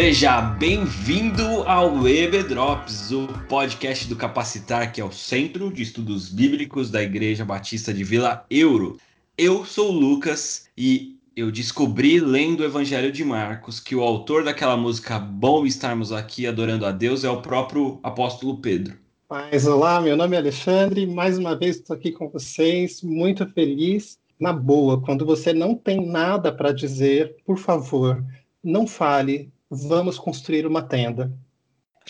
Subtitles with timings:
[0.00, 6.28] Seja bem-vindo ao EB Drops, o podcast do Capacitar, que é o Centro de Estudos
[6.28, 8.96] Bíblicos da Igreja Batista de Vila Euro.
[9.36, 14.44] Eu sou o Lucas e eu descobri lendo o Evangelho de Marcos que o autor
[14.44, 18.96] daquela música Bom Estarmos Aqui Adorando a Deus é o próprio apóstolo Pedro.
[19.28, 24.16] Mas olá, meu nome é Alexandre, mais uma vez estou aqui com vocês, muito feliz.
[24.38, 28.24] Na boa, quando você não tem nada para dizer, por favor,
[28.62, 31.32] não fale, vamos construir uma tenda.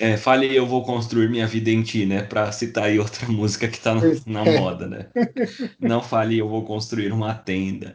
[0.01, 2.23] É, fale eu vou construir minha vida em ti, né?
[2.23, 5.07] Para citar aí outra música que está na, na moda, né?
[5.81, 7.95] Não fale eu vou construir uma tenda.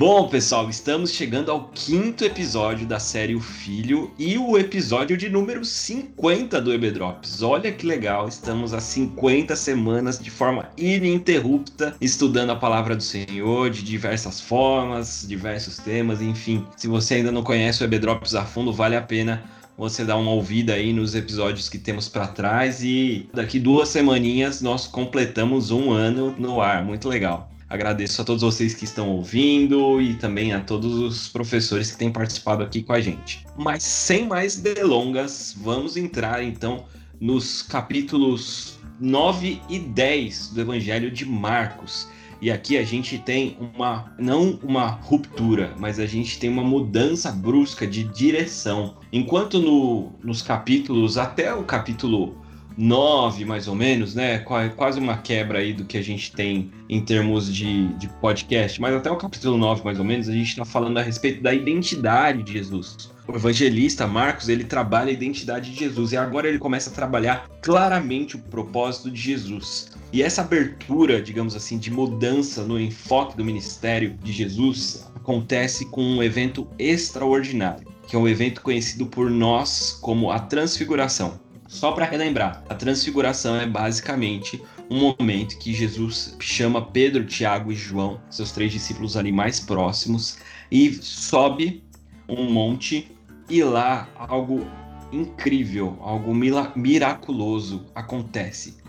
[0.00, 5.28] Bom, pessoal, estamos chegando ao quinto episódio da série O Filho e o episódio de
[5.28, 7.42] número 50 do EB Drops.
[7.42, 13.68] Olha que legal, estamos há 50 semanas de forma ininterrupta estudando a palavra do Senhor
[13.68, 16.66] de diversas formas, diversos temas, enfim.
[16.78, 19.44] Se você ainda não conhece o EB Drops a fundo, vale a pena
[19.76, 24.62] você dar uma ouvida aí nos episódios que temos para trás e daqui duas semaninhas
[24.62, 26.82] nós completamos um ano no ar.
[26.82, 27.49] Muito legal.
[27.70, 32.10] Agradeço a todos vocês que estão ouvindo e também a todos os professores que têm
[32.10, 33.46] participado aqui com a gente.
[33.56, 36.86] Mas sem mais delongas, vamos entrar então
[37.20, 42.08] nos capítulos 9 e 10 do Evangelho de Marcos.
[42.42, 47.30] E aqui a gente tem uma, não uma ruptura, mas a gente tem uma mudança
[47.30, 48.96] brusca de direção.
[49.12, 52.36] Enquanto no, nos capítulos, até o capítulo
[52.80, 54.38] 9, mais ou menos, né?
[54.38, 58.80] Quase uma quebra aí do que a gente tem em termos de, de podcast.
[58.80, 61.52] Mas até o capítulo 9, mais ou menos, a gente está falando a respeito da
[61.52, 63.10] identidade de Jesus.
[63.28, 67.48] O evangelista Marcos, ele trabalha a identidade de Jesus e agora ele começa a trabalhar
[67.60, 69.90] claramente o propósito de Jesus.
[70.10, 76.02] E essa abertura, digamos assim, de mudança no enfoque do ministério de Jesus acontece com
[76.02, 81.38] um evento extraordinário, que é um evento conhecido por nós como a Transfiguração.
[81.70, 84.60] Só para relembrar, a transfiguração é basicamente
[84.90, 90.38] um momento que Jesus chama Pedro, Tiago e João, seus três discípulos ali mais próximos,
[90.68, 91.84] e sobe
[92.28, 93.16] um monte
[93.48, 94.66] e lá algo
[95.12, 98.79] incrível, algo miraculoso acontece.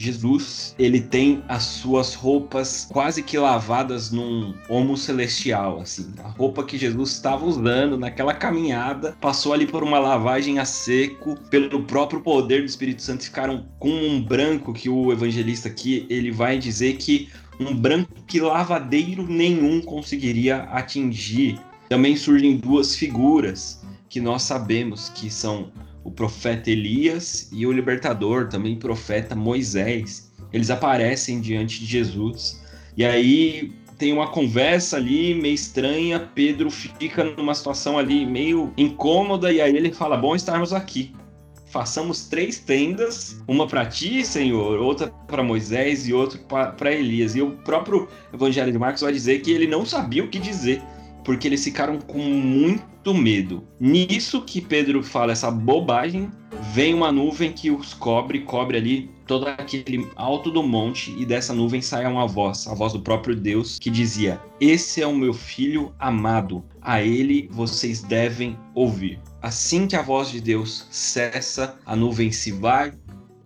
[0.00, 6.10] Jesus, ele tem as suas roupas quase que lavadas num homo celestial, assim.
[6.24, 11.38] A roupa que Jesus estava usando naquela caminhada passou ali por uma lavagem a seco,
[11.50, 16.30] pelo próprio poder do Espírito Santo, ficaram com um branco que o evangelista aqui, ele
[16.30, 17.28] vai dizer que
[17.60, 21.60] um branco que lavadeiro nenhum conseguiria atingir.
[21.90, 25.70] Também surgem duas figuras que nós sabemos que são
[26.04, 30.32] o profeta Elias e o libertador, também profeta Moisés.
[30.52, 32.60] Eles aparecem diante de Jesus.
[32.96, 36.18] E aí tem uma conversa ali meio estranha.
[36.34, 41.14] Pedro fica numa situação ali meio incômoda e aí ele fala: "Bom estarmos aqui.
[41.66, 46.38] Façamos três tendas, uma para ti, Senhor, outra para Moisés e outra
[46.76, 47.36] para Elias".
[47.36, 50.82] E o próprio Evangelho de Marcos vai dizer que ele não sabia o que dizer
[51.24, 52.82] porque eles ficaram com muito
[53.14, 53.66] medo.
[53.78, 56.30] Nisso que Pedro fala essa bobagem,
[56.72, 61.54] vem uma nuvem que os cobre, cobre ali todo aquele alto do monte e dessa
[61.54, 65.32] nuvem sai uma voz, a voz do próprio Deus que dizia: "Esse é o meu
[65.32, 69.18] filho amado, a ele vocês devem ouvir".
[69.40, 72.92] Assim que a voz de Deus cessa, a nuvem se vai,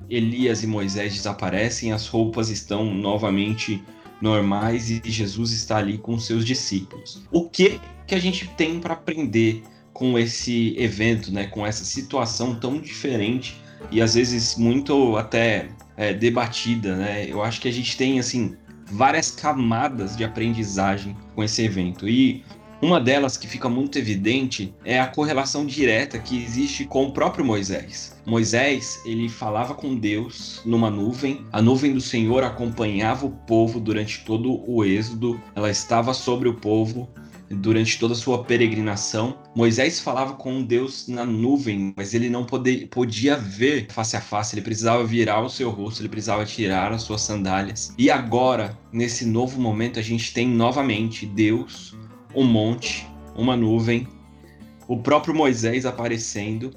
[0.08, 3.82] Elias e Moisés desaparecem, as roupas estão novamente
[4.20, 7.22] normais e Jesus está ali com seus discípulos.
[7.30, 11.46] O que que a gente tem para aprender com esse evento, né?
[11.46, 13.56] Com essa situação tão diferente
[13.90, 17.26] e às vezes muito até é, debatida, né?
[17.28, 18.56] Eu acho que a gente tem assim
[18.90, 22.44] várias camadas de aprendizagem com esse evento e
[22.84, 27.42] uma delas que fica muito evidente é a correlação direta que existe com o próprio
[27.42, 28.14] Moisés.
[28.26, 34.22] Moisés, ele falava com Deus numa nuvem, a nuvem do Senhor acompanhava o povo durante
[34.26, 37.08] todo o êxodo, ela estava sobre o povo
[37.48, 39.38] durante toda a sua peregrinação.
[39.54, 44.54] Moisés falava com Deus na nuvem, mas ele não poder, podia ver face a face,
[44.54, 47.94] ele precisava virar o seu rosto, ele precisava tirar as suas sandálias.
[47.96, 51.94] E agora, nesse novo momento, a gente tem novamente Deus
[52.34, 54.06] um monte, uma nuvem,
[54.88, 56.70] o próprio Moisés aparecendo.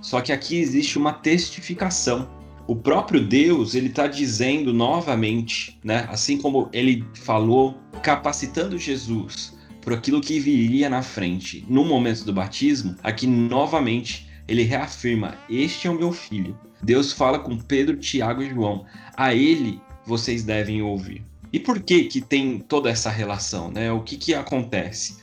[0.00, 2.28] Só que aqui existe uma testificação.
[2.66, 6.06] O próprio Deus, ele está dizendo novamente, né?
[6.08, 12.32] Assim como ele falou, capacitando Jesus por aquilo que viria na frente no momento do
[12.32, 16.58] batismo, aqui novamente ele reafirma: Este é o meu filho.
[16.82, 18.84] Deus fala com Pedro, Tiago e João.
[19.16, 21.22] A ele vocês devem ouvir.
[21.52, 23.92] E por que que tem toda essa relação, né?
[23.92, 25.16] O que que acontece?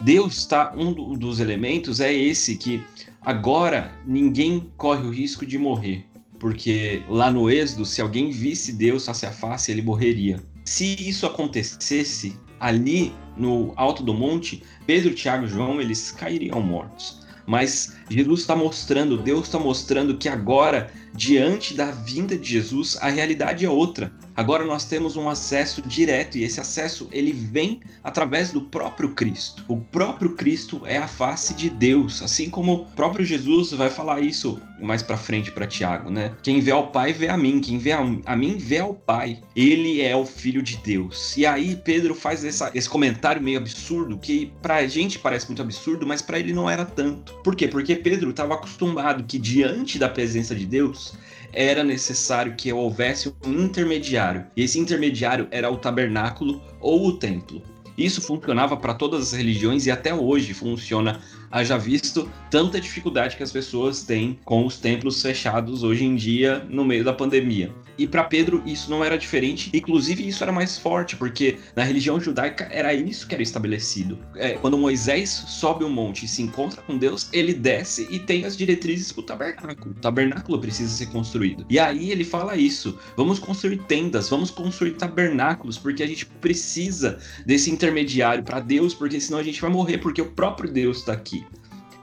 [0.00, 2.82] Deus está um dos elementos é esse que
[3.20, 6.04] agora ninguém corre o risco de morrer,
[6.38, 10.42] porque lá no Êxodo, se alguém visse Deus face a face, ele morreria.
[10.64, 17.22] Se isso acontecesse ali no alto do monte, Pedro, Tiago e João, eles cairiam mortos.
[17.46, 23.08] Mas Jesus está mostrando, Deus está mostrando que agora, diante da vinda de Jesus, a
[23.08, 24.12] realidade é outra.
[24.36, 29.64] Agora nós temos um acesso direto e esse acesso ele vem através do próprio Cristo.
[29.68, 34.20] O próprio Cristo é a face de Deus, assim como o próprio Jesus vai falar
[34.20, 36.32] isso mais para frente para Tiago, né?
[36.42, 39.40] Quem vê ao Pai vê a mim, quem vê a, a, mim vê ao Pai.
[39.54, 41.36] Ele é o filho de Deus.
[41.36, 46.06] E aí Pedro faz essa, esse comentário meio absurdo que pra gente parece muito absurdo,
[46.06, 47.34] mas para ele não era tanto.
[47.42, 47.68] Por quê?
[47.68, 51.14] Porque Pedro estava acostumado que diante da presença de Deus,
[51.52, 54.44] era necessário que houvesse um intermediário.
[54.56, 57.62] E esse intermediário era o tabernáculo ou o templo.
[57.96, 61.20] Isso funcionava para todas as religiões e até hoje funciona
[61.50, 66.66] haja visto tanta dificuldade que as pessoas têm com os templos fechados hoje em dia
[66.68, 67.72] no meio da pandemia.
[67.98, 72.20] E para Pedro isso não era diferente, inclusive isso era mais forte, porque na religião
[72.20, 74.18] judaica era isso que era estabelecido.
[74.36, 78.18] É, quando Moisés sobe o um monte e se encontra com Deus, ele desce e
[78.18, 79.90] tem as diretrizes para o tabernáculo.
[79.92, 81.64] O tabernáculo precisa ser construído.
[81.68, 87.18] E aí ele fala isso: vamos construir tendas, vamos construir tabernáculos, porque a gente precisa
[87.46, 91.12] desse intermediário para Deus, porque senão a gente vai morrer, porque o próprio Deus está
[91.12, 91.44] aqui.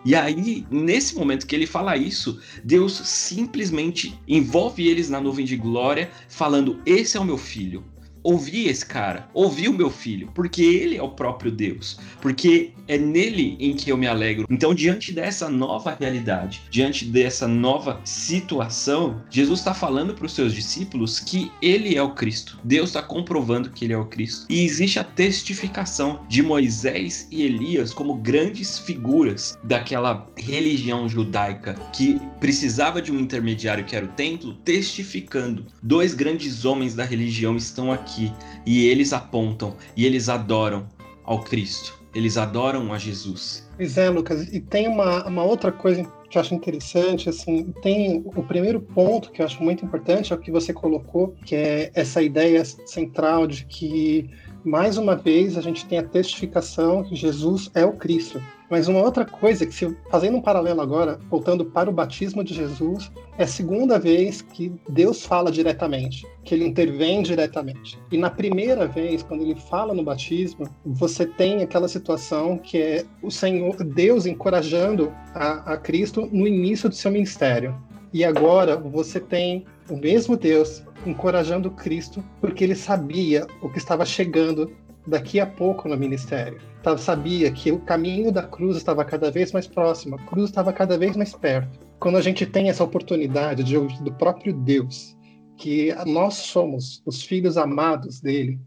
[0.03, 5.55] E aí, nesse momento que ele fala isso, Deus simplesmente envolve eles na nuvem de
[5.55, 7.83] glória, falando: Esse é o meu filho
[8.23, 12.97] ouvi esse cara, ouvi o meu filho, porque ele é o próprio Deus, porque é
[12.97, 14.45] nele em que eu me alegro.
[14.49, 20.53] Então, diante dessa nova realidade, diante dessa nova situação, Jesus está falando para os seus
[20.53, 22.59] discípulos que ele é o Cristo.
[22.63, 24.45] Deus está comprovando que ele é o Cristo.
[24.49, 32.19] E existe a testificação de Moisés e Elias como grandes figuras daquela religião judaica que
[32.39, 35.65] precisava de um intermediário que era o templo, testificando.
[35.81, 38.33] Dois grandes homens da religião estão aqui aqui
[38.65, 40.87] e eles apontam e eles adoram
[41.23, 41.99] ao Cristo.
[42.13, 43.69] Eles adoram a Jesus.
[43.77, 44.53] Pois é, Lucas.
[44.53, 49.31] E tem uma, uma outra coisa que eu acho interessante, assim, tem o primeiro ponto
[49.31, 53.47] que eu acho muito importante, é o que você colocou, que é essa ideia central
[53.47, 54.29] de que,
[54.63, 58.41] mais uma vez, a gente tem a testificação que Jesus é o Cristo.
[58.71, 62.53] Mas uma outra coisa, que se, fazendo um paralelo agora, voltando para o batismo de
[62.53, 67.99] Jesus, é a segunda vez que Deus fala diretamente, que ele intervém diretamente.
[68.09, 73.05] E na primeira vez, quando ele fala no batismo, você tem aquela situação que é
[73.21, 77.75] o Senhor, Deus encorajando a, a Cristo no início do seu ministério.
[78.13, 84.05] E agora você tem o mesmo Deus encorajando Cristo, porque ele sabia o que estava
[84.05, 84.71] chegando
[85.05, 86.59] daqui a pouco no ministério.
[86.97, 90.97] Sabia que o caminho da cruz estava cada vez mais próximo, a cruz estava cada
[90.97, 91.79] vez mais perto.
[91.99, 95.15] Quando a gente tem essa oportunidade de ouvir do próprio Deus,
[95.57, 98.59] que nós somos os filhos amados dele,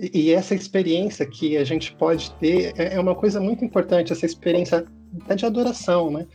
[0.00, 4.24] e essa experiência que a gente pode ter é, é uma coisa muito importante, essa
[4.26, 4.84] experiência
[5.22, 6.26] até de adoração, né?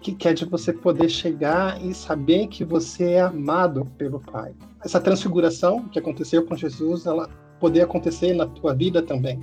[0.00, 4.52] Que, que é de você poder chegar e saber que você é amado pelo Pai.
[4.84, 7.30] Essa transfiguração que aconteceu com Jesus, ela
[7.62, 9.38] poder acontecer na tua vida também.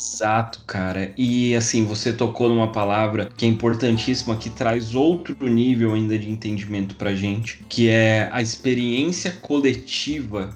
[0.00, 1.12] Exato, cara.
[1.18, 6.30] E assim, você tocou numa palavra que é importantíssima, que traz outro nível ainda de
[6.30, 10.50] entendimento pra gente, que é a experiência coletiva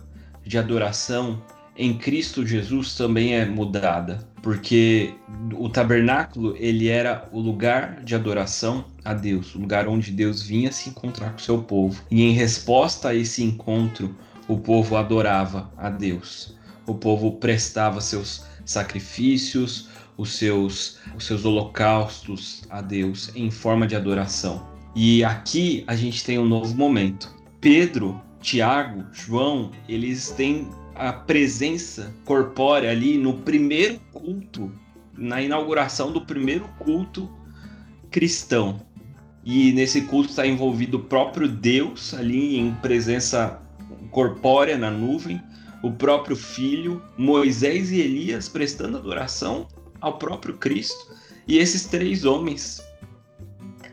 [0.45, 1.43] de adoração
[1.77, 5.15] em Cristo Jesus também é mudada, porque
[5.57, 10.71] o tabernáculo ele era o lugar de adoração a Deus, o lugar onde Deus vinha
[10.73, 12.03] se encontrar com o seu povo.
[12.11, 14.15] E em resposta a esse encontro,
[14.49, 16.58] o povo adorava a Deus
[16.93, 23.95] o povo prestava seus sacrifícios, os seus, os seus holocaustos a Deus em forma de
[23.95, 24.67] adoração.
[24.95, 27.35] E aqui a gente tem um novo momento.
[27.61, 34.73] Pedro, Tiago, João, eles têm a presença corpórea ali no primeiro culto,
[35.17, 37.31] na inauguração do primeiro culto
[38.11, 38.81] cristão.
[39.45, 43.63] E nesse culto está envolvido o próprio Deus ali em presença
[44.11, 45.41] corpórea na nuvem,
[45.83, 49.67] o próprio Filho, Moisés e Elias prestando adoração
[50.01, 51.13] ao próprio Cristo.
[51.47, 52.83] E esses três homens,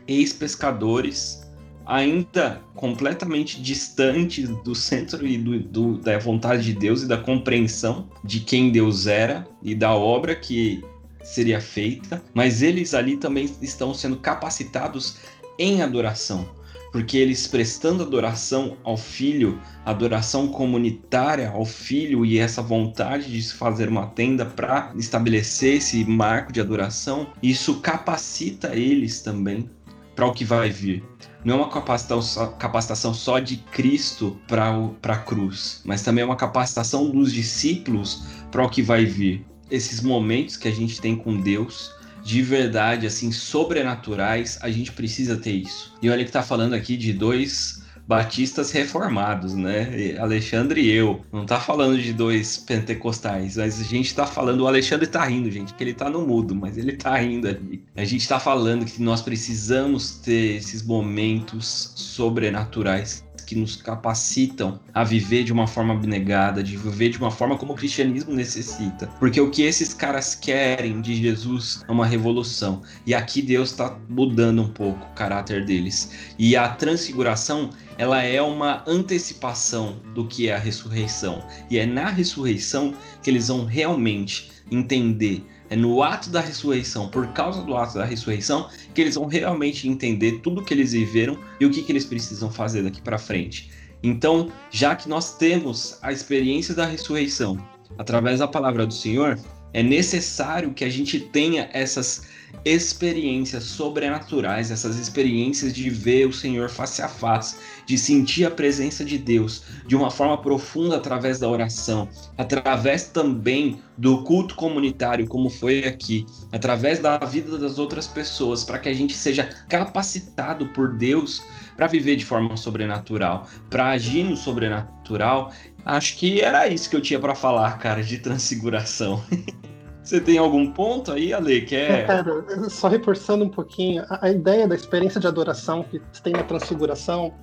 [0.06, 1.42] ex-pescadores,
[1.86, 8.08] ainda completamente distantes do centro e do, do, da vontade de Deus e da compreensão
[8.24, 10.84] de quem Deus era e da obra que
[11.22, 15.16] seria feita, mas eles ali também estão sendo capacitados
[15.58, 16.48] em adoração
[16.92, 23.54] porque eles prestando adoração ao filho, adoração comunitária ao filho e essa vontade de se
[23.54, 29.68] fazer uma tenda para estabelecer esse marco de adoração, isso capacita eles também
[30.14, 31.04] para o que vai vir.
[31.44, 37.10] Não é uma capacitação, só de Cristo para a cruz, mas também é uma capacitação
[37.10, 39.46] dos discípulos para o que vai vir.
[39.70, 41.94] Esses momentos que a gente tem com Deus,
[42.26, 45.94] de verdade, assim, sobrenaturais, a gente precisa ter isso.
[46.02, 50.16] E olha que tá falando aqui de dois batistas reformados, né?
[50.18, 51.24] Alexandre e eu.
[51.32, 55.50] Não tá falando de dois pentecostais, mas a gente tá falando, o Alexandre tá rindo,
[55.52, 57.82] gente, que ele tá no mudo, mas ele tá rindo ali.
[57.96, 65.04] A gente tá falando que nós precisamos ter esses momentos sobrenaturais que nos capacitam a
[65.04, 69.06] viver de uma forma abnegada, de viver de uma forma como o cristianismo necessita.
[69.18, 72.82] Porque o que esses caras querem de Jesus é uma revolução.
[73.06, 76.34] E aqui Deus está mudando um pouco o caráter deles.
[76.38, 81.42] E a transfiguração ela é uma antecipação do que é a ressurreição.
[81.70, 87.26] E é na ressurreição que eles vão realmente entender é no ato da ressurreição, por
[87.28, 91.66] causa do ato da ressurreição, que eles vão realmente entender tudo que eles viveram e
[91.66, 93.70] o que, que eles precisam fazer daqui para frente.
[94.02, 97.58] Então, já que nós temos a experiência da ressurreição
[97.98, 99.38] através da palavra do Senhor,
[99.72, 102.22] é necessário que a gente tenha essas
[102.64, 109.04] experiências sobrenaturais, essas experiências de ver o Senhor face a face, de sentir a presença
[109.04, 115.48] de Deus de uma forma profunda através da oração, através também do culto comunitário, como
[115.48, 120.94] foi aqui, através da vida das outras pessoas, para que a gente seja capacitado por
[120.96, 121.42] Deus
[121.76, 125.52] para viver de forma sobrenatural, para agir no sobrenatural.
[125.84, 129.22] Acho que era isso que eu tinha para falar, cara, de transfiguração.
[130.06, 131.62] Você tem algum ponto aí, Ale?
[131.62, 132.04] Que é...
[132.04, 136.44] cara, só reforçando um pouquinho, a, a, ideia da experiência de adoração que tem na
[136.44, 137.34] transfiguração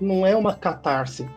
[0.00, 1.28] não é uma catarse,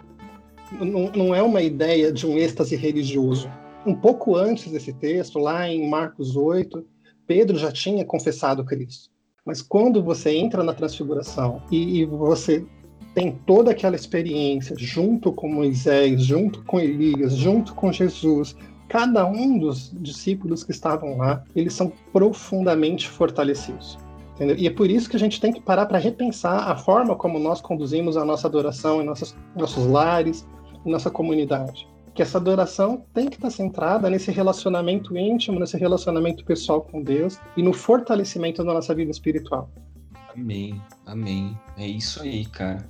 [0.79, 3.49] não, não é uma ideia de um êxtase religioso.
[3.83, 6.85] Um pouco antes desse texto, lá em Marcos 8,
[7.25, 9.09] Pedro já tinha confessado Cristo.
[9.43, 12.63] Mas quando você entra na transfiguração e, e você
[13.15, 18.55] tem toda aquela experiência junto com Moisés, junto com Elias, junto com Jesus,
[18.87, 23.97] cada um dos discípulos que estavam lá, eles são profundamente fortalecidos.
[24.35, 24.57] Entendeu?
[24.57, 27.39] E é por isso que a gente tem que parar para repensar a forma como
[27.39, 30.45] nós conduzimos a nossa adoração em nossos, lares,
[30.85, 31.87] em nossa comunidade.
[32.13, 37.39] Que essa adoração tem que estar centrada nesse relacionamento íntimo, nesse relacionamento pessoal com Deus
[37.55, 39.69] e no fortalecimento da nossa vida espiritual.
[40.35, 41.57] Amém, amém.
[41.77, 42.89] É isso aí, cara.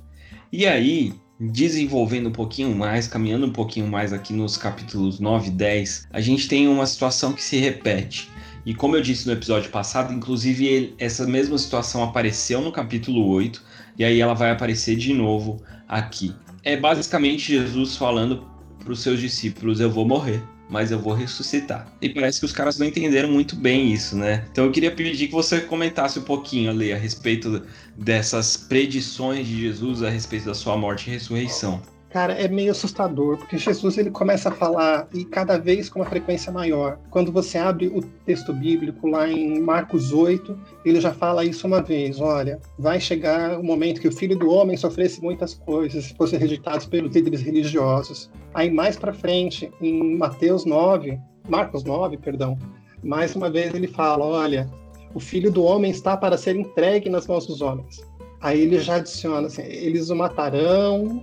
[0.52, 5.50] E aí, desenvolvendo um pouquinho mais, caminhando um pouquinho mais aqui nos capítulos 9 e
[5.50, 8.30] 10, a gente tem uma situação que se repete.
[8.64, 13.26] E como eu disse no episódio passado, inclusive ele, essa mesma situação apareceu no capítulo
[13.28, 13.62] 8,
[13.98, 16.34] e aí ela vai aparecer de novo aqui.
[16.64, 18.44] É basicamente Jesus falando
[18.80, 21.92] para os seus discípulos: Eu vou morrer mas eu vou ressuscitar.
[22.00, 24.44] E parece que os caras não entenderam muito bem isso, né?
[24.50, 27.62] Então eu queria pedir que você comentasse um pouquinho ali a respeito
[27.96, 31.80] dessas predições de Jesus a respeito da sua morte e ressurreição.
[32.16, 36.06] Cara, é meio assustador, porque Jesus ele começa a falar e cada vez com uma
[36.06, 36.98] frequência maior.
[37.10, 41.82] Quando você abre o texto bíblico lá em Marcos 8, ele já fala isso uma
[41.82, 46.38] vez, olha, vai chegar o momento que o filho do homem sofresse muitas coisas, fosse
[46.38, 48.30] rejeitado pelos líderes religiosos.
[48.54, 52.58] Aí mais para frente, em Mateus 9, Marcos 9, perdão,
[53.04, 54.66] mais uma vez ele fala, olha,
[55.12, 58.02] o filho do homem está para ser entregue nas mãos dos homens.
[58.40, 61.22] Aí ele já adiciona assim, eles o matarão,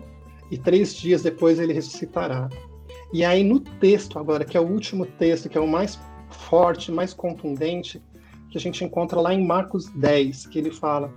[0.53, 2.47] e três dias depois ele ressuscitará.
[3.11, 6.91] E aí no texto agora, que é o último texto, que é o mais forte,
[6.91, 7.99] mais contundente,
[8.51, 11.11] que a gente encontra lá em Marcos 10, que ele fala: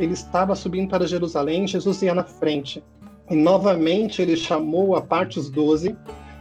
[0.00, 2.82] ele estava subindo para Jerusalém, Jesus ia na frente.
[3.30, 5.94] E novamente ele chamou a parte os doze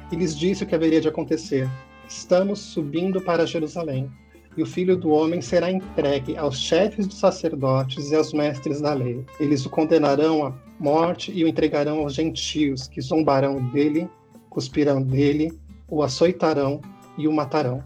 [0.09, 1.69] e lhes disse o que haveria de acontecer:
[2.07, 4.09] Estamos subindo para Jerusalém,
[4.57, 8.93] e o filho do homem será entregue aos chefes dos sacerdotes e aos mestres da
[8.93, 9.25] lei.
[9.39, 14.09] Eles o condenarão a morte e o entregarão aos gentios, que zombarão dele,
[14.49, 15.51] cuspirão dele,
[15.87, 16.81] o açoitarão
[17.17, 17.83] e o matarão.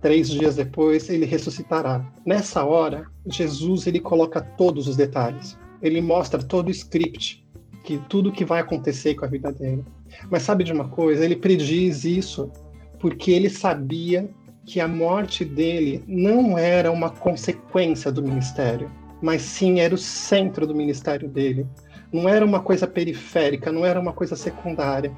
[0.00, 2.04] Três dias depois ele ressuscitará.
[2.24, 5.58] Nessa hora, Jesus ele coloca todos os detalhes.
[5.82, 7.44] Ele mostra todo o script,
[7.84, 9.84] que tudo que vai acontecer com a vida dele.
[10.30, 11.24] Mas sabe de uma coisa?
[11.24, 12.50] Ele prediz isso
[12.98, 14.28] porque ele sabia
[14.68, 20.66] que a morte dele não era uma consequência do ministério, mas sim era o centro
[20.66, 21.66] do ministério dele
[22.12, 25.12] não era uma coisa periférica, não era uma coisa secundária.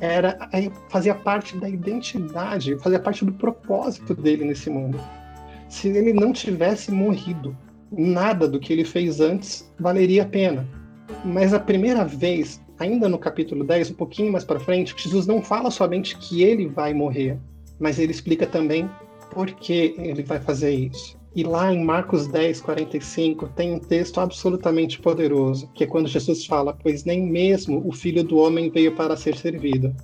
[0.00, 0.50] Era
[0.88, 4.98] fazia parte da identidade, fazia parte do propósito dele nesse mundo.
[5.68, 7.56] Se ele não tivesse morrido,
[7.90, 10.66] nada do que ele fez antes valeria a pena.
[11.24, 15.40] Mas a primeira vez, ainda no capítulo 10, um pouquinho mais para frente, Jesus não
[15.40, 17.38] fala somente que ele vai morrer,
[17.78, 18.88] mas ele explica também
[19.30, 21.16] por que ele vai fazer isso.
[21.34, 26.46] E lá em Marcos 10, 45, tem um texto absolutamente poderoso, que é quando Jesus
[26.46, 29.94] fala: Pois nem mesmo o filho do homem veio para ser servido,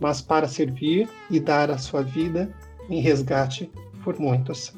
[0.00, 2.52] mas para servir e dar a sua vida
[2.88, 3.70] em resgate
[4.02, 4.72] por muitos.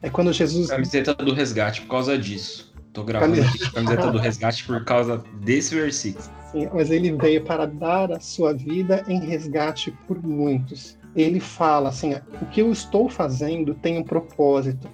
[0.00, 0.68] É quando Jesus.
[0.68, 2.72] Camiseta do resgate por causa disso.
[2.92, 6.24] Tô gravando camiseta, aqui, camiseta do resgate por causa desse versículo.
[6.52, 10.96] Sim, mas ele veio para dar a sua vida em resgate por muitos.
[11.16, 14.88] Ele fala assim: o que eu estou fazendo tem um propósito.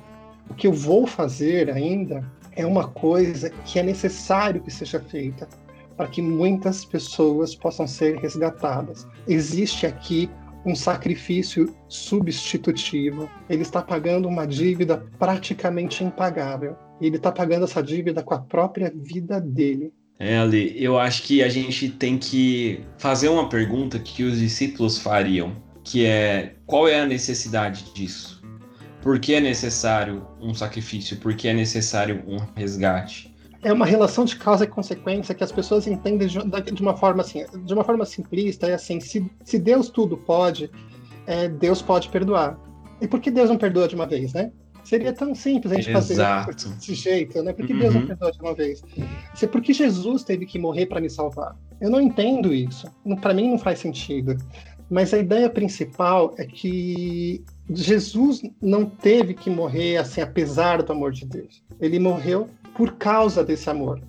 [0.49, 2.25] O que eu vou fazer ainda
[2.55, 5.49] é uma coisa que é necessário que seja feita
[5.97, 9.07] para que muitas pessoas possam ser resgatadas.
[9.27, 10.31] Existe aqui
[10.65, 13.29] um sacrifício substitutivo.
[13.49, 16.77] Ele está pagando uma dívida praticamente impagável.
[17.01, 19.93] E ele está pagando essa dívida com a própria vida dele.
[20.19, 24.99] É, Ali, eu acho que a gente tem que fazer uma pergunta que os discípulos
[24.99, 25.57] fariam,
[25.93, 28.43] que é qual é a necessidade disso?
[29.03, 31.19] Por que é necessário um sacrifício?
[31.19, 33.31] Por que é necessário um resgate?
[33.65, 37.45] é uma relação de causa e consequência que as pessoas entendem de uma forma assim,
[37.65, 40.69] de uma forma simplista, é assim, se, se Deus tudo pode,
[41.29, 42.59] é, Deus pode perdoar.
[43.01, 44.51] E por que Deus não perdoa de uma vez, né?
[44.83, 46.53] Seria tão simples a gente Exato.
[46.53, 47.53] fazer desse jeito, né?
[47.53, 47.79] Por que uhum.
[47.79, 48.07] Deus não uhum.
[48.09, 48.83] perdoa de uma vez?
[49.33, 51.57] Isso é porque Jesus teve que morrer para me salvar.
[51.81, 52.87] Eu não entendo isso.
[53.21, 54.37] Para mim não faz sentido.
[54.93, 61.13] Mas a ideia principal é que Jesus não teve que morrer assim apesar do amor
[61.13, 61.63] de Deus.
[61.81, 64.03] Ele morreu por causa desse amor.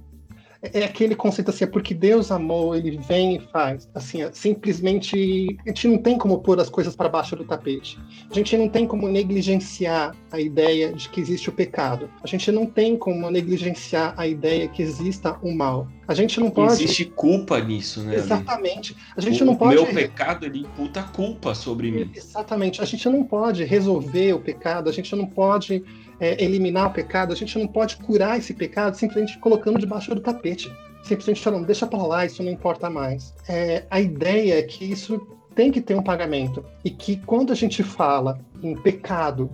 [0.72, 3.90] É aquele conceito assim, é porque Deus amou, ele vem e faz.
[3.94, 8.00] Assim, é simplesmente a gente não tem como pôr as coisas para baixo do tapete.
[8.32, 12.10] A gente não tem como negligenciar a ideia de que existe o pecado.
[12.24, 15.88] A gente não tem como negligenciar a ideia que exista o mal.
[16.08, 16.74] A gente não pode.
[16.74, 18.16] Existe culpa nisso, né?
[18.16, 18.96] Exatamente.
[19.18, 19.76] A gente o não pode.
[19.76, 22.10] meu pecado ele imputa culpa sobre mim.
[22.16, 22.82] Exatamente.
[22.82, 24.90] A gente não pode resolver o pecado.
[24.90, 25.84] A gente não pode
[26.24, 30.22] é, eliminar o pecado, a gente não pode curar esse pecado simplesmente colocando debaixo do
[30.22, 30.72] tapete.
[31.04, 33.34] Simplesmente falando, deixa para lá, isso não importa mais.
[33.46, 36.64] É, a ideia é que isso tem que ter um pagamento.
[36.86, 39.50] E que quando a gente fala em pecado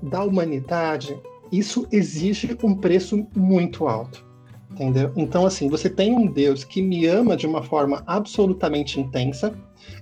[0.00, 1.18] da humanidade,
[1.50, 4.24] isso exige um preço muito alto.
[4.70, 5.12] Entendeu?
[5.16, 9.52] Então, assim, você tem um Deus que me ama de uma forma absolutamente intensa,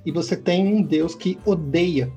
[0.05, 2.13] e você tem um Deus que odeia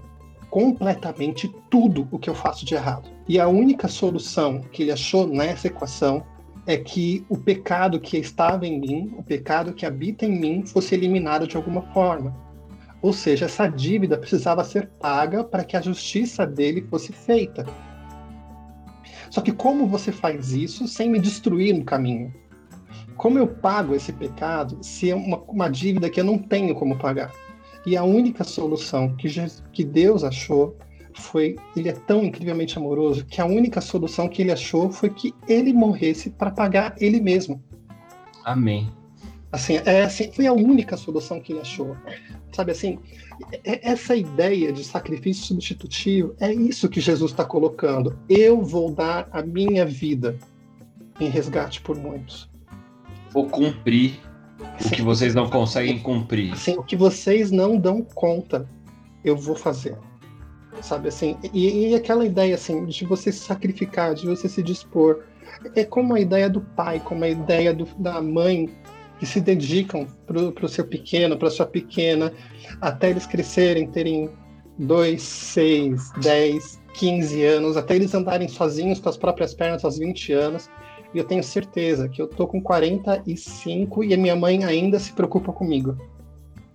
[0.49, 3.12] completamente tudo o que eu faço de errado.
[3.27, 6.23] E a única solução que ele achou nessa equação
[6.65, 10.95] é que o pecado que estava em mim, o pecado que habita em mim, fosse
[10.95, 12.35] eliminado de alguma forma.
[13.01, 17.65] Ou seja, essa dívida precisava ser paga para que a justiça dele fosse feita.
[19.29, 22.33] Só que como você faz isso sem me destruir no caminho?
[23.17, 26.97] Como eu pago esse pecado se é uma, uma dívida que eu não tenho como
[26.97, 27.31] pagar?
[27.85, 30.77] E a única solução que, Jesus, que Deus achou
[31.21, 35.33] foi, ele é tão incrivelmente amoroso que a única solução que ele achou foi que
[35.47, 37.61] ele morresse para pagar ele mesmo.
[38.43, 38.91] Amém.
[39.51, 41.95] Assim, é, assim, foi a única solução que ele achou.
[42.51, 42.97] Sabe assim,
[43.63, 48.17] é, essa ideia de sacrifício substitutivo é isso que Jesus está colocando.
[48.27, 50.37] Eu vou dar a minha vida
[51.19, 52.49] em resgate por muitos.
[53.31, 54.19] Vou cumprir
[54.83, 56.55] o que vocês não conseguem cumprir.
[56.57, 58.67] Sim, o que vocês não dão conta,
[59.23, 59.97] eu vou fazer.
[60.81, 61.37] Sabe assim?
[61.53, 65.23] E, e aquela ideia assim de você se sacrificar, de você se dispor,
[65.75, 68.69] é como a ideia do pai, como a ideia do, da mãe
[69.19, 72.33] que se dedicam para o seu pequeno, para sua pequena,
[72.81, 74.29] até eles crescerem, terem
[74.77, 80.33] dois, seis, dez, quinze anos, até eles andarem sozinhos com as próprias pernas aos 20
[80.33, 80.69] anos.
[81.13, 85.13] E eu tenho certeza que eu tô com 45 e a minha mãe ainda se
[85.13, 85.95] preocupa comigo.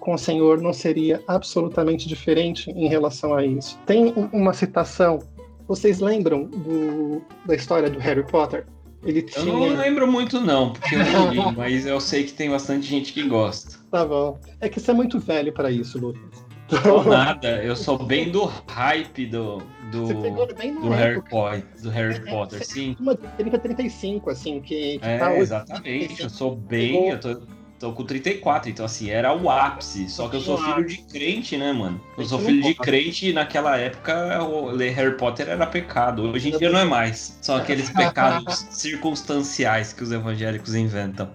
[0.09, 3.79] Com o Senhor não seria absolutamente diferente em relação a isso.
[3.85, 5.18] Tem uma citação.
[5.66, 8.64] Vocês lembram do, da história do Harry Potter?
[9.05, 9.44] Ele tinha...
[9.44, 12.87] Eu não lembro muito, não, porque eu não li, mas eu sei que tem bastante
[12.87, 13.79] gente que gosta.
[13.90, 14.40] Tá bom.
[14.62, 16.42] É que você é muito velho para isso, Lucas.
[16.87, 19.59] Não, nada, eu sou bem do hype do,
[19.90, 22.97] do, do Harry Potter, do Harry é, Potter, sim.
[22.99, 27.42] Uma 30, 35, assim, que, que é, tá exatamente, eu sou bem, eu tô,
[27.79, 31.57] tô com 34, então assim, era o ápice, só que eu sou filho de crente,
[31.57, 32.01] né, mano?
[32.17, 34.38] Eu sou filho de crente e naquela época
[34.73, 39.93] ler Harry Potter era pecado, hoje em dia não é mais, são aqueles pecados circunstanciais
[39.93, 41.31] que os evangélicos inventam.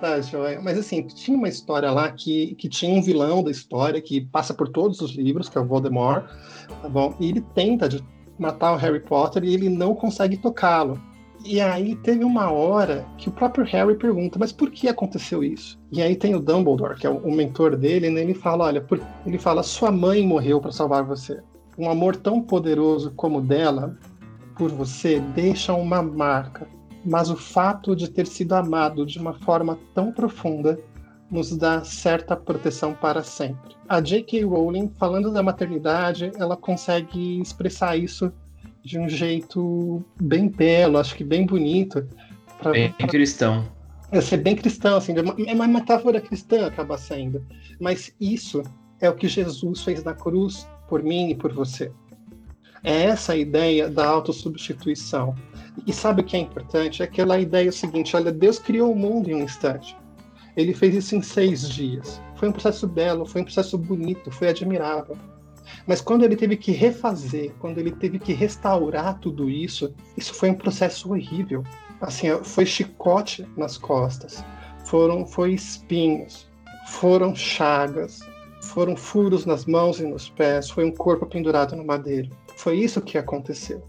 [0.00, 0.60] Tá, joia.
[0.60, 4.52] Mas assim, tinha uma história lá que, que tinha um vilão da história que passa
[4.52, 6.26] por todos os livros, que é o Voldemort,
[6.82, 7.14] tá bom?
[7.20, 7.88] E ele tenta
[8.36, 11.00] matar o Harry Potter e ele não consegue tocá-lo.
[11.44, 15.78] E aí teve uma hora que o próprio Harry pergunta, mas por que aconteceu isso?
[15.90, 18.20] E aí tem o Dumbledore, que é o mentor dele, né?
[18.20, 19.00] ele fala, olha, por...
[19.26, 21.40] ele fala, sua mãe morreu para salvar você.
[21.76, 23.98] Um amor tão poderoso como o dela
[24.56, 26.68] por você deixa uma marca,
[27.04, 30.78] mas o fato de ter sido amado de uma forma tão profunda
[31.30, 33.74] nos dá certa proteção para sempre.
[33.88, 34.44] A J.K.
[34.44, 38.30] Rowling, falando da maternidade, ela consegue expressar isso
[38.82, 42.06] de um jeito bem belo, acho que bem bonito.
[42.58, 43.06] Pra, bem pra...
[43.06, 43.64] cristão.
[44.10, 45.14] É ser bem cristão, assim,
[45.46, 47.44] é uma metáfora cristã acaba sendo.
[47.80, 48.62] Mas isso
[49.00, 51.90] é o que Jesus fez na cruz por mim e por você.
[52.84, 55.34] É essa a ideia da autossubstituição.
[55.86, 57.00] E sabe o que é importante?
[57.00, 59.96] É aquela ideia seguinte: olha, Deus criou o mundo em um instante.
[60.56, 62.20] Ele fez isso em seis dias.
[62.36, 65.16] Foi um processo belo, foi um processo bonito, foi admirável.
[65.86, 70.50] Mas quando ele teve que refazer, quando ele teve que restaurar tudo isso, isso foi
[70.50, 71.62] um processo horrível.
[72.00, 74.44] Assim, foi chicote nas costas,
[74.84, 76.48] foram foi espinhos,
[76.88, 78.20] foram chagas,
[78.62, 82.30] foram furos nas mãos e nos pés, foi um corpo pendurado no madeiro.
[82.56, 83.82] Foi isso que aconteceu.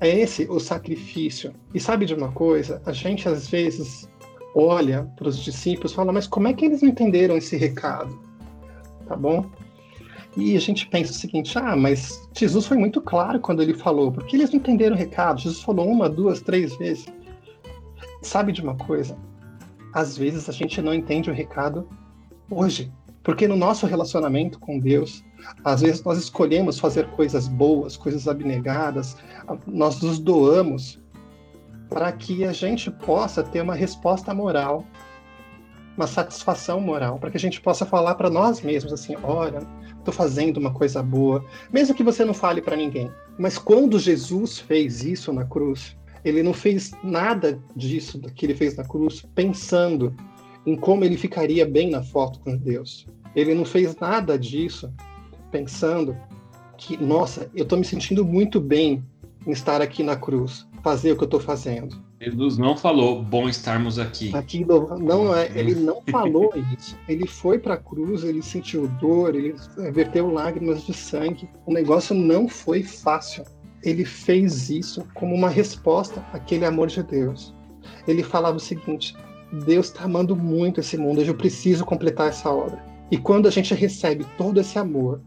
[0.00, 1.52] É esse o sacrifício.
[1.74, 2.80] E sabe de uma coisa?
[2.86, 4.08] A gente às vezes
[4.54, 8.18] olha para os discípulos e fala, mas como é que eles entenderam esse recado?
[9.06, 9.44] Tá bom?
[10.36, 14.12] E a gente pensa o seguinte: ah, mas Jesus foi muito claro quando ele falou,
[14.12, 15.40] porque eles não entenderam o recado.
[15.40, 17.06] Jesus falou uma, duas, três vezes.
[18.22, 19.16] Sabe de uma coisa?
[19.92, 21.88] Às vezes a gente não entende o recado
[22.50, 22.92] hoje,
[23.24, 25.24] porque no nosso relacionamento com Deus,
[25.64, 29.16] às vezes nós escolhemos fazer coisas boas, coisas abnegadas,
[29.66, 31.00] nós nos doamos
[31.88, 34.84] para que a gente possa ter uma resposta moral,
[35.96, 39.60] uma satisfação moral, para que a gente possa falar para nós mesmos assim: olha,
[39.98, 43.10] estou fazendo uma coisa boa, mesmo que você não fale para ninguém.
[43.38, 48.76] Mas quando Jesus fez isso na cruz, ele não fez nada disso que ele fez
[48.76, 50.14] na cruz pensando
[50.66, 53.06] em como ele ficaria bem na foto com Deus.
[53.34, 54.92] Ele não fez nada disso
[55.50, 56.16] pensando
[56.76, 59.04] que, nossa, eu estou me sentindo muito bem
[59.46, 62.09] em estar aqui na cruz, fazer o que eu estou fazendo.
[62.20, 64.30] Jesus não falou, bom estarmos aqui.
[64.36, 66.94] Aqui não é, ele não falou isso.
[67.08, 69.54] Ele foi para a cruz, ele sentiu dor, ele
[69.90, 71.48] verteu lágrimas de sangue.
[71.64, 73.42] O negócio não foi fácil.
[73.82, 77.54] Ele fez isso como uma resposta àquele amor de Deus.
[78.06, 79.16] Ele falava o seguinte:
[79.64, 82.84] Deus está amando muito esse mundo, eu preciso completar essa obra.
[83.10, 85.22] E quando a gente recebe todo esse amor,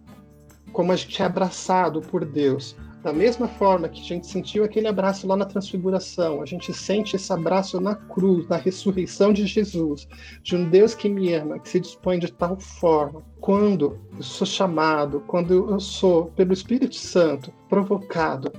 [0.72, 4.88] como a gente é abraçado por Deus, da mesma forma que a gente sentiu aquele
[4.88, 10.08] abraço lá na transfiguração, a gente sente esse abraço na cruz, na ressurreição de Jesus,
[10.42, 13.22] de um Deus que me ama, que se dispõe de tal forma.
[13.42, 18.50] Quando eu sou chamado, quando eu sou, pelo Espírito Santo, provocado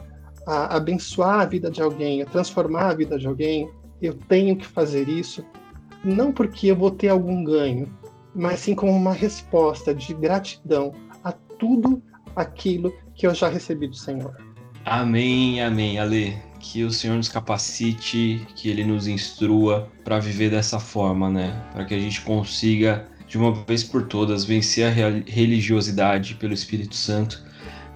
[0.47, 3.71] a abençoar a vida de alguém, a transformar a vida de alguém,
[4.03, 5.43] eu tenho que fazer isso,
[6.05, 7.91] não porque eu vou ter algum ganho,
[8.35, 12.03] mas sim como uma resposta de gratidão a tudo
[12.37, 14.37] aquilo que eu já recebi do Senhor.
[14.85, 16.37] Amém, amém, Ale.
[16.61, 21.63] Que o Senhor nos capacite, que Ele nos instrua para viver dessa forma, né?
[21.73, 24.91] Para que a gente consiga, de uma vez por todas, vencer a
[25.31, 27.43] religiosidade pelo Espírito Santo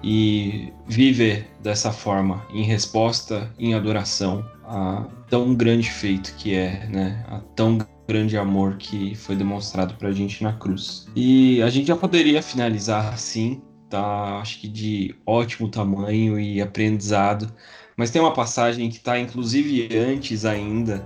[0.03, 7.25] e viver dessa forma, em resposta, em adoração a tão grande feito que é, né?
[7.27, 11.07] A tão grande amor que foi demonstrado para a gente na cruz.
[11.15, 17.51] E a gente já poderia finalizar assim, tá acho que de ótimo tamanho e aprendizado.
[17.97, 21.05] Mas tem uma passagem que está inclusive antes ainda,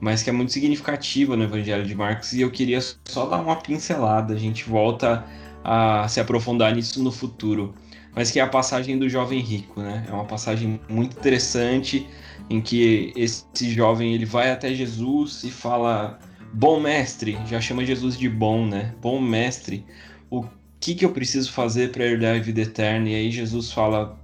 [0.00, 3.56] mas que é muito significativa no Evangelho de Marcos e eu queria só dar uma
[3.56, 4.34] pincelada.
[4.34, 5.24] A gente volta
[5.62, 7.74] a se aprofundar nisso no futuro,
[8.14, 10.04] mas que é a passagem do jovem rico, né?
[10.08, 12.06] É uma passagem muito interessante
[12.50, 16.18] em que esse jovem ele vai até Jesus e fala:
[16.52, 18.94] "Bom mestre", já chama Jesus de bom, né?
[19.00, 19.86] Bom mestre,
[20.30, 20.44] o
[20.84, 23.08] que, que eu preciso fazer para herdar a vida eterna?
[23.08, 24.18] E aí Jesus fala: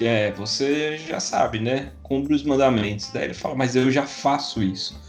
[0.00, 1.92] É, você já sabe, né?
[2.02, 3.10] Cumpre os mandamentos.
[3.12, 5.00] Daí ele fala: Mas eu já faço isso.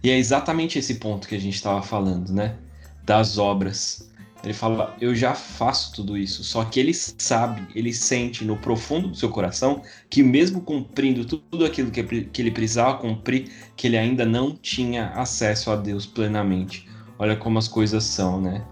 [0.00, 2.54] E é exatamente esse ponto que a gente estava falando, né?
[3.02, 4.08] Das obras.
[4.44, 6.44] Ele fala: Eu já faço tudo isso.
[6.44, 11.64] Só que ele sabe, ele sente no profundo do seu coração que, mesmo cumprindo tudo
[11.64, 16.88] aquilo que, que ele precisava cumprir, que ele ainda não tinha acesso a Deus plenamente.
[17.18, 18.64] Olha como as coisas são, né?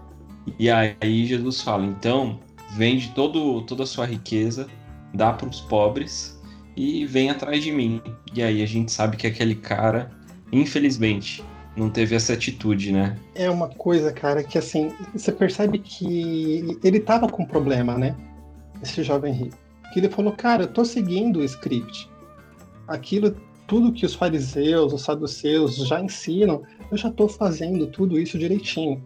[0.59, 2.39] E aí Jesus fala: então,
[2.75, 4.67] vende todo, toda a sua riqueza,
[5.13, 6.39] dá para os pobres
[6.75, 8.01] e vem atrás de mim.
[8.33, 10.11] E aí a gente sabe que aquele cara,
[10.51, 11.43] infelizmente,
[11.75, 13.17] não teve essa atitude, né?
[13.35, 18.15] É uma coisa, cara, que assim, você percebe que ele tava com problema, né?
[18.81, 19.57] Esse jovem rico.
[19.91, 22.09] Que ele falou, cara, eu tô seguindo o script.
[22.87, 23.35] Aquilo
[23.67, 29.01] tudo que os fariseus, os saduceus já ensinam, eu já estou fazendo tudo isso direitinho.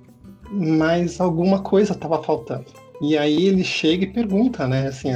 [0.51, 2.65] Mas alguma coisa estava faltando.
[3.01, 5.11] E aí ele chega e pergunta, né, assim,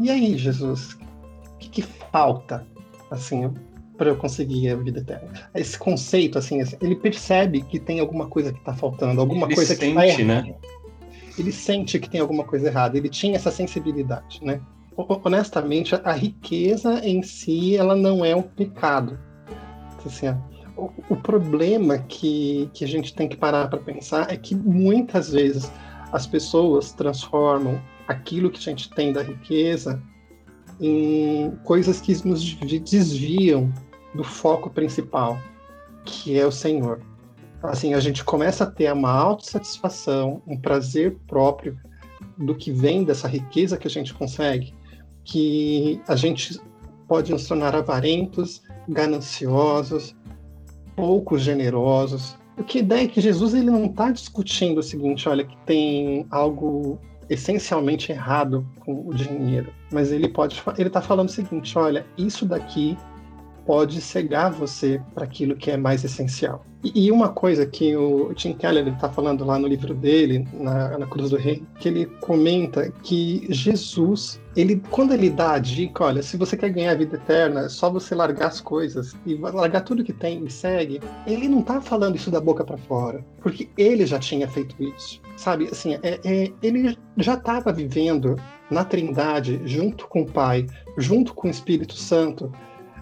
[0.00, 2.66] e aí, Jesus, o que, que falta,
[3.10, 3.52] assim,
[3.96, 5.30] para eu conseguir a vida eterna?
[5.54, 9.74] Esse conceito, assim, ele percebe que tem alguma coisa que está faltando, alguma ele coisa
[9.74, 10.24] sente, que está errada.
[10.24, 10.54] Né?
[11.38, 14.60] Ele sente que tem alguma coisa errada, ele tinha essa sensibilidade, né?
[14.96, 19.18] honestamente, a riqueza em si, ela não é um pecado.
[20.04, 20.26] Assim,
[20.76, 25.70] o, problema que, que a gente tem que parar para pensar é que muitas vezes
[26.12, 30.02] as pessoas transformam aquilo que a gente tem da riqueza
[30.80, 33.72] em coisas que nos desviam
[34.14, 35.38] do foco principal,
[36.04, 37.00] que é o Senhor.
[37.62, 41.78] Assim, a gente começa a ter uma autossatisfação, um prazer próprio
[42.36, 44.74] do que vem dessa riqueza que a gente consegue,
[45.24, 46.60] que a gente
[47.08, 50.14] pode nos tornar avarentos, gananciosos,
[50.96, 52.36] pouco generosos.
[52.56, 56.26] Porque a ideia é que Jesus ele não está discutindo o seguinte, olha, que tem
[56.30, 62.06] algo essencialmente errado com o dinheiro, mas ele pode ele está falando o seguinte, olha,
[62.18, 62.96] isso daqui
[63.66, 66.64] pode cegar você para aquilo que é mais essencial.
[66.84, 70.98] E, e, uma coisa que o Tim Keller está falando lá no livro dele, na,
[70.98, 76.04] na, Cruz do Rei, que ele comenta que Jesus, ele, quando ele dá a dica,
[76.04, 79.34] olha, se você quer ganhar a vida eterna, é só você largar as coisas e
[79.34, 81.00] largar tudo que tem e segue.
[81.26, 85.22] Ele não está falando isso da boca para fora, porque ele já tinha feito isso,
[85.38, 85.68] sabe?
[85.72, 88.36] Assim, é, é ele já estava vivendo
[88.70, 90.66] na Trindade, junto com o Pai,
[90.98, 92.52] junto com o Espírito Santo,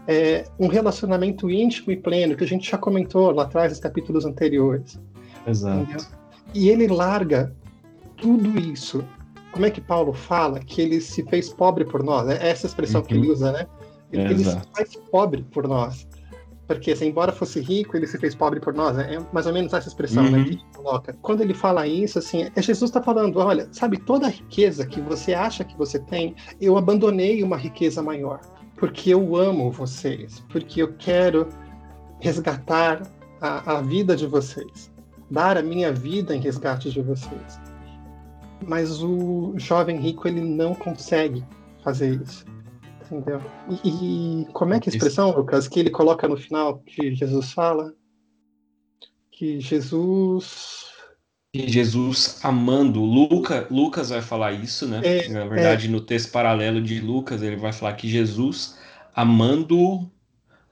[0.07, 4.25] é, um relacionamento íntimo e pleno, que a gente já comentou lá atrás nos capítulos
[4.25, 5.01] anteriores.
[5.47, 5.83] Exato.
[5.83, 6.07] Entendeu?
[6.55, 7.55] E ele larga
[8.17, 9.05] tudo isso.
[9.53, 12.29] Como é que Paulo fala que ele se fez pobre por nós?
[12.29, 13.07] É essa expressão uhum.
[13.07, 13.33] que ele uhum.
[13.33, 13.67] usa, né?
[14.12, 16.07] Ele, ele se faz pobre por nós.
[16.67, 18.97] Porque, assim, embora fosse rico, ele se fez pobre por nós.
[18.97, 20.37] É mais ou menos essa expressão né, uhum.
[20.38, 21.17] né, que ele coloca.
[21.21, 25.01] Quando ele fala isso, assim, é Jesus está falando: olha, sabe, toda a riqueza que
[25.01, 28.41] você acha que você tem, eu abandonei uma riqueza maior
[28.83, 31.49] porque eu amo vocês, porque eu quero
[32.18, 33.01] resgatar
[33.40, 34.90] a, a vida de vocês,
[35.31, 37.61] dar a minha vida em resgate de vocês.
[38.66, 41.45] Mas o jovem rico ele não consegue
[41.85, 42.45] fazer isso,
[43.05, 43.40] entendeu?
[43.85, 47.14] E, e como é que é a expressão, Lucas, que ele coloca no final que
[47.14, 47.95] Jesus fala?
[49.31, 50.91] Que Jesus
[51.55, 53.05] e Jesus amando.
[53.05, 55.01] Luca, Lucas vai falar isso, né?
[55.05, 55.91] É, Na verdade, é.
[55.91, 58.79] no texto paralelo de Lucas, ele vai falar que Jesus,
[59.15, 60.11] amando,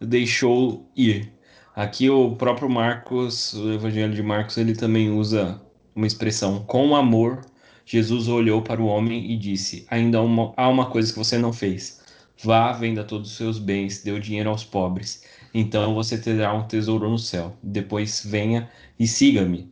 [0.01, 1.33] deixou ir.
[1.77, 5.61] Aqui o próprio Marcos, o Evangelho de Marcos, ele também usa
[5.95, 7.43] uma expressão com amor.
[7.85, 11.37] Jesus olhou para o homem e disse: Ainda há uma, há uma coisa que você
[11.37, 12.01] não fez.
[12.43, 15.25] Vá, venda todos os seus bens, dê o dinheiro aos pobres.
[15.53, 17.55] Então você terá um tesouro no céu.
[17.63, 19.71] Depois venha e siga-me.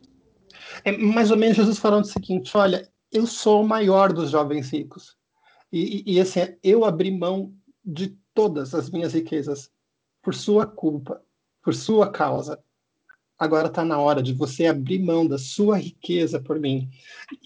[0.83, 4.71] É mais ou menos Jesus falando o seguinte: olha, eu sou o maior dos jovens
[4.71, 5.17] ricos.
[5.71, 7.53] E, e, e assim, eu abri mão
[7.83, 9.71] de todas as minhas riquezas
[10.21, 11.21] por sua culpa,
[11.63, 12.59] por sua causa.
[13.37, 16.89] Agora está na hora de você abrir mão da sua riqueza por mim.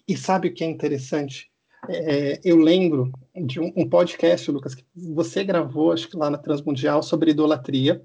[0.07, 1.51] E sabe o que é interessante?
[1.89, 3.11] É, eu lembro
[3.45, 8.03] de um, um, podcast, Lucas, que você gravou, acho que lá na Transmundial, sobre idolatria.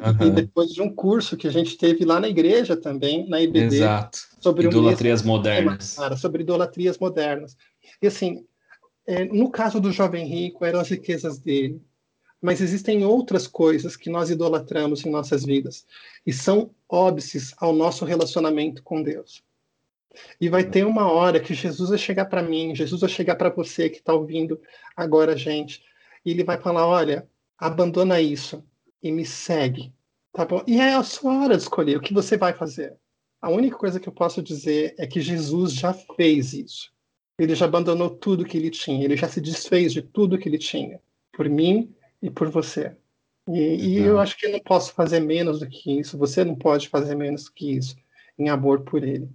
[0.00, 0.28] Uhum.
[0.28, 3.76] E depois de um curso que a gente teve lá na igreja também, na IBD.
[3.76, 4.18] Exato.
[4.40, 5.94] Sobre idolatrias modernas.
[5.94, 7.56] Cara, sobre idolatrias modernas.
[8.00, 8.46] E assim,
[9.06, 11.82] é, no caso do jovem rico, eram as riquezas dele.
[12.40, 15.86] Mas existem outras coisas que nós idolatramos em nossas vidas.
[16.26, 19.42] E são óbices ao nosso relacionamento com Deus.
[20.40, 23.50] E vai ter uma hora que Jesus vai chegar para mim, Jesus vai chegar para
[23.50, 24.58] você que está ouvindo
[24.96, 25.82] agora, gente.
[26.24, 28.64] E ele vai falar: olha, abandona isso
[29.02, 29.92] e me segue.
[30.32, 30.62] Tá bom?
[30.66, 32.96] E é a sua hora de escolher o que você vai fazer.
[33.42, 36.92] A única coisa que eu posso dizer é que Jesus já fez isso.
[37.38, 40.58] Ele já abandonou tudo que ele tinha, ele já se desfez de tudo que ele
[40.58, 41.00] tinha,
[41.32, 42.94] por mim e por você.
[43.48, 46.54] E, e eu acho que eu não posso fazer menos do que isso, você não
[46.54, 47.96] pode fazer menos do que isso,
[48.38, 49.28] em amor por ele.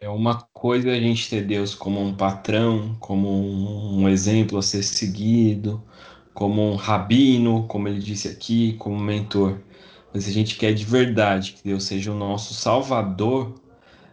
[0.00, 4.82] É uma coisa a gente ter Deus como um patrão, como um exemplo a ser
[4.82, 5.82] seguido,
[6.38, 9.58] como um rabino, como ele disse aqui, como mentor.
[10.14, 13.60] Mas se a gente quer de verdade que Deus seja o nosso salvador,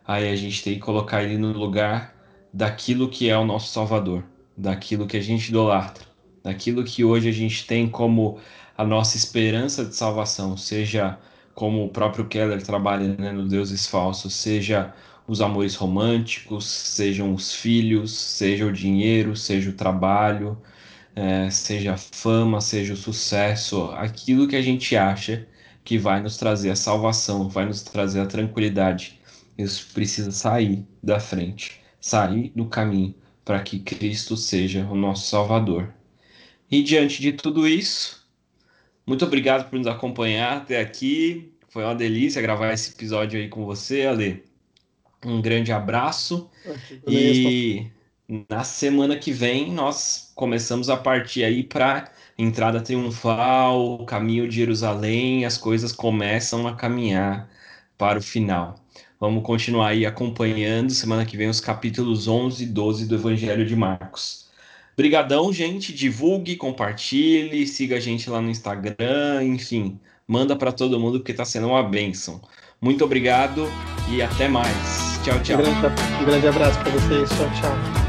[0.04, 2.16] aí a gente tem que colocar ele no lugar
[2.52, 4.24] daquilo que é o nosso salvador,
[4.58, 6.04] daquilo que a gente idolatra,
[6.44, 8.40] daquilo que hoje a gente tem como
[8.76, 11.20] a nossa esperança de salvação, seja
[11.54, 14.92] como o próprio Keller trabalha né, no Deuses Falsos, seja
[15.28, 20.58] os amores românticos, sejam os filhos, seja o dinheiro, seja o trabalho,
[21.16, 25.48] é, seja a fama, seja o sucesso, aquilo que a gente acha
[25.84, 29.20] que vai nos trazer a salvação, vai nos trazer a tranquilidade.
[29.58, 35.94] Isso precisa sair da frente, sair do caminho, para que Cristo seja o nosso Salvador.
[36.70, 38.28] E diante de tudo isso,
[39.06, 41.54] muito obrigado por nos acompanhar até aqui.
[41.70, 44.44] Foi uma delícia gravar esse episódio aí com você, Ale.
[45.24, 46.50] Um grande abraço.
[47.08, 47.88] E
[48.50, 55.46] na semana que vem nós começamos a partir aí para entrada triunfal, caminho de Jerusalém,
[55.46, 57.50] as coisas começam a caminhar
[57.98, 58.76] para o final.
[59.20, 63.76] Vamos continuar aí acompanhando semana que vem os capítulos 11 e 12 do Evangelho de
[63.76, 64.46] Marcos.
[64.98, 71.20] Brigadão, gente, divulgue, compartilhe, siga a gente lá no Instagram, enfim, manda para todo mundo
[71.20, 72.42] porque está sendo uma bênção.
[72.82, 73.68] Muito obrigado
[74.10, 75.16] e até mais.
[75.24, 75.60] Tchau, tchau.
[75.60, 75.88] Um grande,
[76.22, 77.30] um grande abraço para vocês.
[77.30, 78.05] Tchau, tchau.